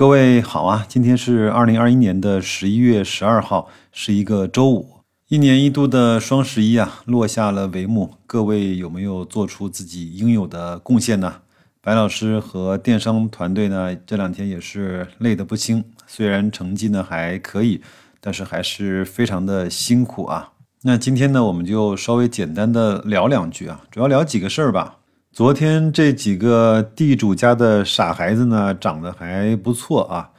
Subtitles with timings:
[0.00, 5.02] 各位好啊，今天是二零二一年的十一月十二号，是一个周五。
[5.28, 8.14] 一年一度的双十一啊，落下了帷幕。
[8.26, 11.42] 各位有没有做出自己应有的贡献呢？
[11.82, 15.84] 白老师和电商团队呢，这两天也是累得不轻。
[16.06, 17.82] 虽然成绩呢还可以，
[18.22, 20.52] 但是还是非常的辛苦啊。
[20.84, 24.99] 那今天呢，我们就稍微简单的聊两句啊，主要聊几个事儿吧。
[25.32, 30.30] 昨天这几个地主家的傻孩子呢，长得还不错啊。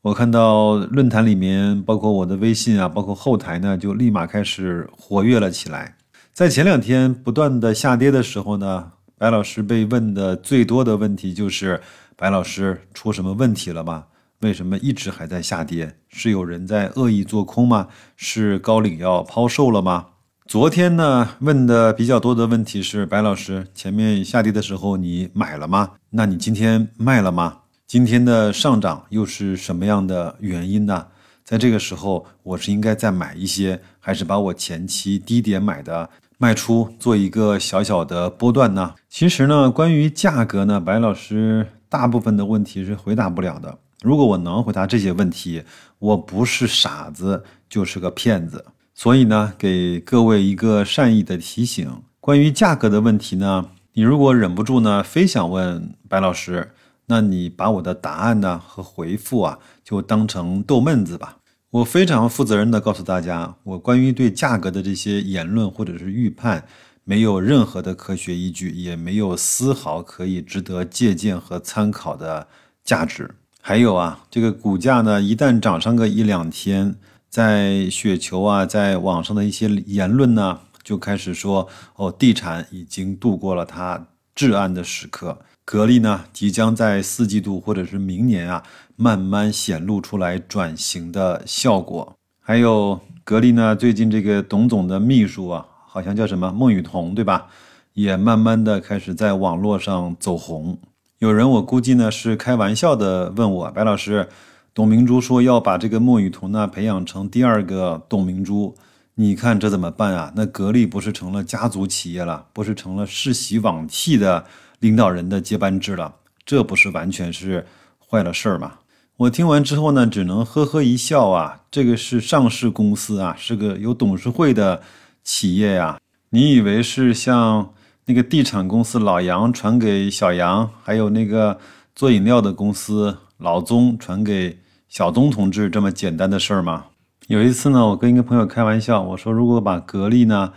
[0.00, 5.96] 我看到论坛里面，包括我的微信啊，包括后台呢，就立马开始活跃了起来。
[6.32, 11.80] 在前两天不断的下跌的时候呢，白老师被问的最多的问题就是：
[12.16, 14.06] 白老师出什么问题了吗？
[14.40, 15.98] 为什么一直还在下跌？
[16.08, 17.86] 是有人在恶意做空吗？
[18.16, 20.06] 是高领要抛售了吗？
[20.52, 25.92] 昨天呢，问的比较多的问题是：白老师，前面下跌的时候你买了吗？
[26.10, 27.60] 那你今天卖了吗？
[27.86, 31.06] 今天的上涨又是什么样的原因呢？
[31.42, 38.92] 在这个时候，我是应该再买一些，还是把我前期低点买的卖出，做一个小小的波段呢？
[39.08, 43.78] 其实呢，关于价格呢，白老师大部分的问题是回答不了的。
[44.02, 45.62] 如果我能回答这些问题，
[45.98, 48.66] 我不是傻子，就是个骗子。
[48.94, 56.72] 所以呢，给各位一个善意的提醒：关于价格的问题呢，你如果忍不住呢，非想问白老师，
[57.06, 61.38] 那你把我的答案呢和回复啊，就当成逗闷子吧。
[61.70, 66.64] 我非常负责任的告诉大家，我关于对价格的这些言论或者是预判，
[67.02, 72.46] 没有任何的科学依据，也没有丝毫可以值得借鉴和参考的
[72.84, 73.34] 价值。
[73.60, 76.94] 还有啊，这个股价呢，一旦涨上个一两天。
[77.32, 81.66] 在雪球啊，在网上的一些言论呢，就开始说
[81.96, 88.62] 哦，地产已经度过了它至暗的时刻，格力呢即将在四季度或者是明年啊，
[88.96, 92.14] 慢慢显露出来转型的效果。
[92.38, 97.46] 还有格力呢，最近这个董总的秘书啊，好像叫什么孟雨桐，对吧？
[97.94, 100.78] 也慢慢的开始在网络上走红。
[101.18, 104.28] 有人我估计呢是开玩笑的问我，白老师。
[104.74, 108.74] 董明珠说要把这个莫雨桐呢培养成第二个董明珠，
[109.16, 110.32] 你看这怎么办啊？
[110.34, 114.46] 那格力不是成了家族企业了，不是成了世袭罔替的
[114.80, 116.14] 领导人的接班制了？
[116.46, 117.66] 这不是完全是
[117.98, 118.78] 坏了事儿吗？
[119.18, 121.60] 我听完之后呢，只能呵呵一笑啊。
[121.70, 124.80] 这个是上市公司啊，是个有董事会的
[125.22, 125.98] 企业呀。
[126.30, 127.74] 你以为是像
[128.06, 131.58] 那个地产公司老杨传给小杨，还有那个
[131.94, 134.58] 做饮料的公司老宗传给？
[134.88, 136.84] 小宗同志这么简单的事儿吗？
[137.26, 140.52] 有一次呢，我跟一个朋友开玩笑，我说如果把格力呢，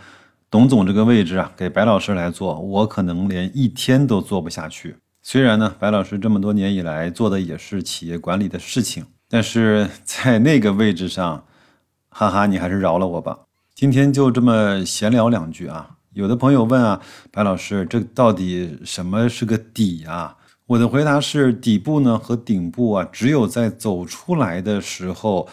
[0.50, 4.96] 董总这个位置啊给白老师来做，我可能连一天都做不下去。
[5.22, 11.44] 虽然呢，白老师这么多年以来做的也是企业管理的事情，但是在那个位置上，
[12.10, 13.38] 哈哈，你还是饶了我吧。
[13.74, 15.96] 今天就这么闲聊两句啊。
[16.12, 17.00] 有的朋友问啊，
[17.32, 20.36] 白老师，这到底什么是个底啊？
[20.68, 25.48] 我的回答是：底部呢和顶部啊，只有在走出来的时候，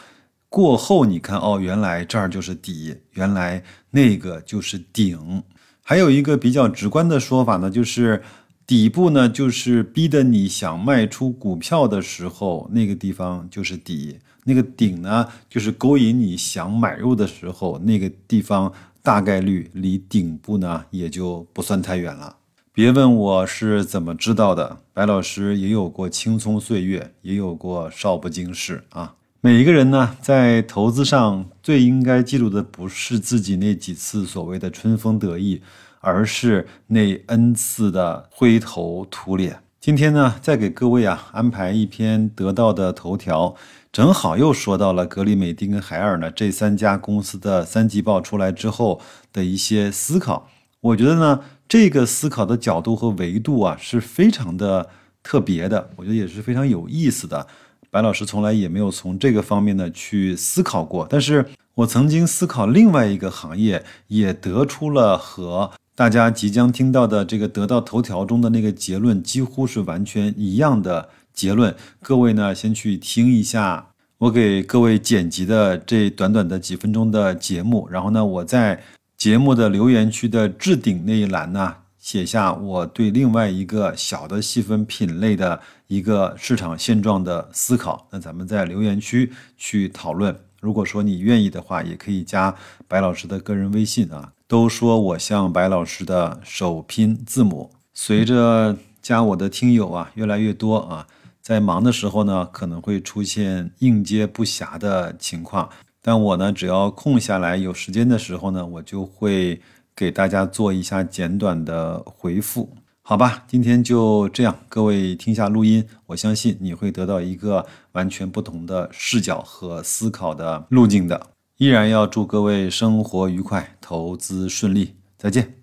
[0.49, 5.43] 过后你看哦，原来这儿就是底，原来那个就是顶。
[5.83, 8.23] 还有一个比较直观的说法呢，就是
[8.65, 22.37] 底部呢就是逼得你想卖出股票的时候，那个地方就是底；那个顶呢就是勾引你想买入的时候，那个地方大概率离顶部呢也就不算太远了。
[22.75, 29.13] 别问我是怎么知道的，白老师也有过青葱岁月，也有过少不经事啊。
[29.41, 35.61] 每一个人呢，在投资上最应该记住的，不是自己那几次所谓的春风得意，
[35.99, 39.59] 而是那 n 次的灰头土脸。
[39.79, 43.53] 今天呢，再给各位啊安排一篇得到的头条，
[43.91, 48.99] 正好又说到了格力、美的跟海尔呢这三家公司的三季报出来之后
[49.31, 50.49] 的一些思考。
[50.83, 51.39] 我觉得呢。
[51.65, 54.87] 这个思考的角度和维度啊，是非常的
[55.23, 57.47] 特别的，我觉得也是非常有意思的。
[57.89, 61.43] 白老师从来也没有从这个方面呢去思考过，但是
[61.73, 71.75] 我曾经思考另外一个行业，也得出了和大家即将听到的这个得到头条中的那个结论几乎是完全一样的结论。
[72.03, 73.87] 各位呢，先去听一下
[74.19, 78.83] 我给各位剪辑的这短短的几分钟的节目，然后呢，我在。
[79.23, 88.05] 节目的留言区的置顶那一栏呢，写下我对另外一个小的细分品类的一个市场现状的思考。
[88.11, 90.37] 那咱们在留言区去讨论。
[90.59, 92.53] 如果说你愿意的话，也可以加
[92.85, 94.33] 白老师的个人微信啊。
[94.45, 97.71] 都说我像白老师的首拼字母。
[97.93, 101.07] 随着加我的听友啊越来越多啊，
[101.41, 105.69] 在忙的时候呢，可能会出现应接不暇的情况。
[106.05, 109.61] 但我呢，只要空下来有时间的时候呢，我就会
[109.95, 112.75] 给大家做一下简短的回复。
[113.01, 121.29] 好吧，今天就这样，各位听下录音，我相信你会得到一个完全不同的视角和思考的路径的。
[121.55, 125.55] 依然要祝各位生活愉快，投资顺利，再见。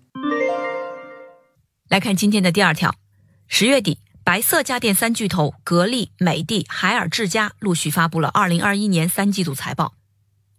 [1.87, 2.95] 来看今天的第二条，
[3.47, 9.93] 十月底，白色家电三巨头格力、美的、海尔智家陆续发布了二零二一年三季度财报。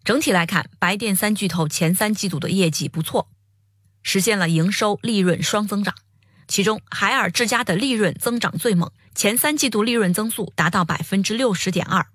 [0.04, 3.28] 整体来看，白电三巨头前三季度的业绩不错，
[4.02, 5.94] 实现了营收、利润双增长。
[6.48, 12.06] 其中，海尔智家的利润增长最猛，前三季度利润增速达到百分之六十点二；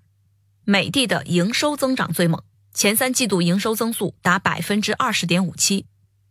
[0.64, 2.42] 美的的营收增长最猛，
[2.74, 5.86] 前三季度营收增速达百分之二十点五七。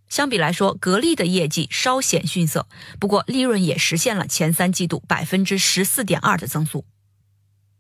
[0.08, 2.68] 相比来说，格力的业绩稍显逊色，
[3.00, 6.86] 不过利润也实现了前三季度百分之十四点二的增速。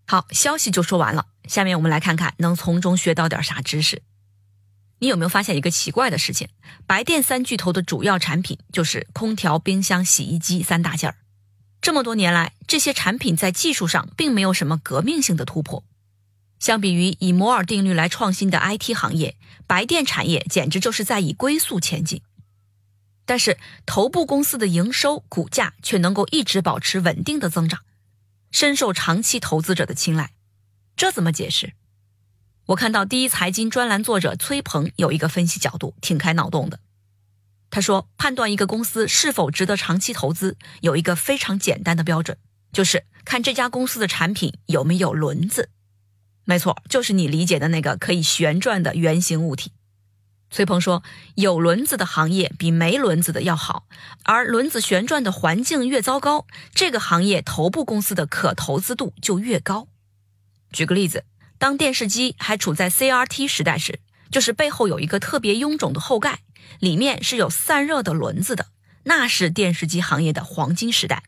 [0.09, 4.01] 好，消息就说完了，下面我们来看看能从中学到点啥知识。
[4.99, 6.47] 你有没有发现一个奇怪的事情？
[6.85, 11.17] 白电三巨头的主要产品就是空调、冰箱、洗衣机三大件儿。
[11.81, 15.83] 这么多年来，这些产品在技术上并没有什么革命性的突破。
[16.57, 19.35] 相比于以摩尔定律来创新的 IT 行业，
[19.67, 22.21] 白电产业简直就是在以龟速前进。
[23.25, 27.81] 但是，头部公司的营收、股价却能够一直保持稳定的增长，
[28.51, 30.31] 深受长期投资者的青睐。
[30.95, 31.73] 这怎么解释？
[32.67, 36.79] 我看到第一财经专栏作者崔鹏有一个分析角度，挺开脑洞的。
[37.69, 42.37] 他说，判断一个公司是否值得长期投资，有一个非常简单的标准，
[42.71, 45.69] 就是看这家公司的产品有没有轮子。
[46.45, 49.71] 没错，就是你理解的那个可以旋转的圆形物体。
[50.49, 51.03] 崔鹏说，
[51.35, 53.87] 有轮子的行业比没轮子的要好，
[54.23, 59.87] 而轮子旋转的环境越糟糕，这个行业头部公司的可投资度就越高。
[60.71, 61.25] 举个例子。
[61.59, 63.99] 当电视机还处在 CRT 时代时，
[64.29, 66.41] 就是背后有一个特别臃肿的后盖，
[66.79, 68.67] 里面是有散热的轮子的，
[69.05, 71.23] 那是电视机行业的黄金时代。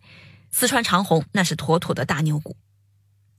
[0.52, 2.56] 四川长虹那是妥妥的大牛股。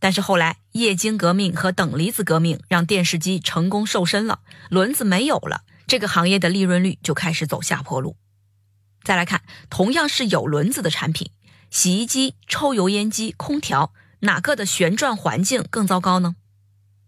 [0.01, 8.17] 但是后来液晶革命和等离子革命让电视机成功瘦身了，轮子没有了，这个行业的利润率就开始走下坡路。
[9.05, 11.31] 再来看，同样是有轮子的产品，
[11.71, 16.37] 洗衣机、抽油烟机、空调，哪个的旋转环境更糟糕呢？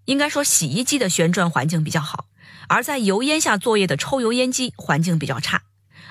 [0.05, 2.27] 应该说，洗衣机的旋转环境比较好，
[2.69, 5.63] 而在油烟下作业的抽油烟机环境比较差，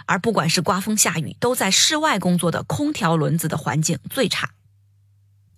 [0.05, 4.51] 而不管是刮风下雨都在室外工作的空调轮子的环境最差。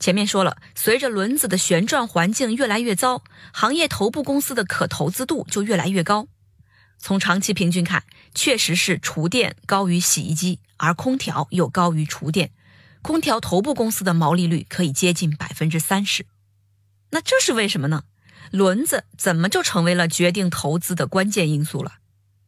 [0.04, 3.24] 前面说了，随着轮子的旋转环境越来越糟，
[3.54, 6.28] 行业头部公司的可投资度就越来越高。
[6.98, 8.04] 从长期平均看，
[8.36, 12.52] 确实是厨电高于洗衣机，而空调又高于厨电。
[13.02, 16.26] 空调头部公司的毛利率可以接近百分之三十，
[17.12, 18.04] 那这是为什么呢？
[18.52, 21.94] 轮子怎么就成为了决定投资的关键因素了？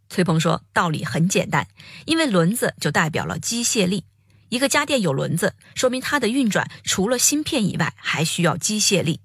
[0.09, 1.69] 崔鹏说，道理很简单，
[2.05, 4.03] 因为轮子就代表了机械力。
[4.49, 9.19] 一个家电有轮子，说明它的运转除了芯片以外，还需要机械力。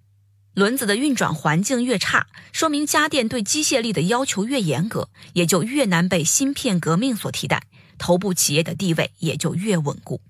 [0.54, 7.62] 轮子的运转环境越差，说明家电对机械力的要求越严格，也就越难被芯片革命所替代，
[7.98, 10.20] 头部企业的地位也就越稳固。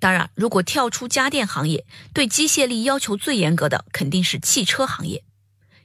[0.00, 5.22] 当然，如果跳出家电行业，对机械力要求最严格的肯定是汽车行业。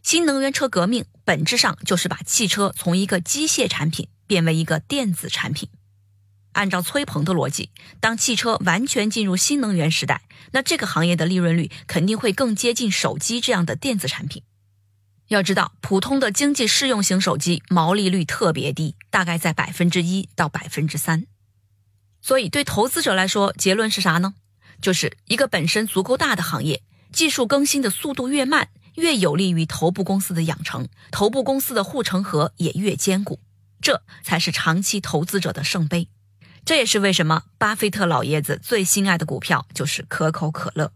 [0.01, 5.67] 新能源车革命本质上就是把汽车从一个机械产品变为一个电子产品。
[6.53, 7.69] 按照崔鹏的逻辑，
[7.99, 14.41] 当汽车完全进入新能源时代，那这个行业的利润率肯定会更接近手机这样的电子产品。
[15.27, 21.25] 要知道，普通的经济适用型手机毛利率特别低，大概在百分之一到百分之三。
[22.21, 24.35] 所以，对投资者来说，结论是啥呢？
[24.81, 28.69] 就是一个本身足够大的行业，技术更新的速度越慢。
[28.95, 33.39] 越有利于头部公司的养成，头部公司的护城河也越坚固，
[33.81, 36.09] 这才是长期投资者的圣杯。
[36.65, 40.91] 这也是为什么巴菲特老爷子最心爱的股票就是可口可乐。